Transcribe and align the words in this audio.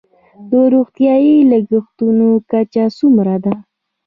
د 0.49 0.51
روغتیايي 0.73 1.35
لګښتونو 1.51 2.27
کچه 2.51 2.85
څومره 2.97 3.35
ده؟ 3.43 3.53